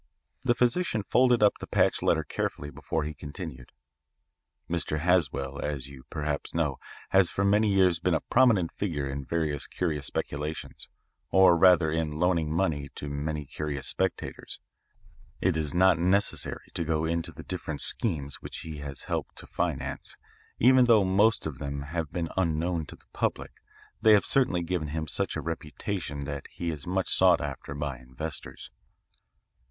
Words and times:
The 0.43 0.55
physician 0.55 1.03
folded 1.03 1.43
up 1.43 1.59
the 1.59 1.67
patched 1.67 2.01
letter 2.01 2.23
carefully 2.23 2.71
before 2.71 3.03
he 3.03 3.13
continued. 3.13 3.71
"Mr. 4.67 4.97
Haswell, 4.97 5.59
as 5.59 5.89
you 5.89 6.05
perhaps 6.09 6.55
know, 6.55 6.79
has 7.11 7.29
for 7.29 7.45
many 7.45 7.71
years 7.71 7.99
been 7.99 8.15
a 8.15 8.19
prominent 8.21 8.71
figure 8.71 9.07
in 9.07 9.23
various 9.23 9.67
curious 9.67 10.07
speculations, 10.07 10.89
or 11.29 11.55
rather 11.55 11.91
in 11.91 12.17
loaning 12.17 12.51
money 12.51 12.89
to 12.95 13.09
many 13.09 13.45
curious 13.45 13.85
speculators. 13.89 14.59
It 15.39 15.55
is 15.55 15.75
not 15.75 15.99
necessary 15.99 16.71
to 16.73 16.83
go 16.83 17.05
into 17.05 17.31
the 17.31 17.43
different 17.43 17.81
schemes 17.81 18.41
which 18.41 18.61
he 18.61 18.77
has 18.77 19.03
helped 19.03 19.35
to 19.37 19.45
finance. 19.45 20.17
Even 20.57 20.85
though 20.85 21.05
most 21.05 21.45
of 21.45 21.59
them 21.59 21.83
have 21.83 22.11
been 22.11 22.29
unknown 22.35 22.87
to 22.87 22.95
the 22.95 23.05
public 23.13 23.51
they 24.01 24.13
have 24.13 24.25
certainly 24.25 24.63
given 24.63 24.87
him 24.87 25.05
such 25.05 25.35
a 25.35 25.41
reputation 25.41 26.21
that 26.25 26.47
he 26.49 26.71
is 26.71 26.87
much 26.87 27.07
sought 27.13 27.39
after 27.39 27.75
by 27.75 27.99
inventors. 27.99 28.71